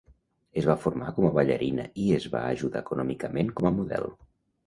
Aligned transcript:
Es 0.61 0.67
va 0.69 0.75
formar 0.85 1.11
com 1.17 1.25
a 1.27 1.31
ballarina 1.35 1.85
i 2.03 2.07
es 2.17 2.25
va 2.37 2.41
ajudar 2.55 2.81
econòmicament 2.85 3.51
com 3.61 3.69
a 3.71 3.75
model. 3.79 4.09